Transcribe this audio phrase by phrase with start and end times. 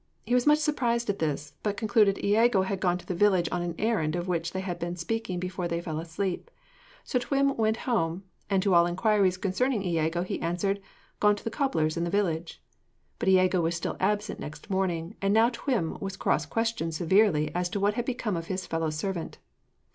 [0.25, 3.61] He was much surprised at this, but concluded Iago had gone to the village on
[3.61, 6.49] an errand of which they had been speaking before they fell asleep.
[7.03, 10.81] So Twm went home, and to all inquiries concerning Iago, he answered,
[11.19, 12.59] 'Gone to the cobbler's in the village.'
[13.19, 17.69] But Iago was still absent next morning, and now Twm was cross questioned severely as
[17.69, 19.37] to what had become of his fellow servant.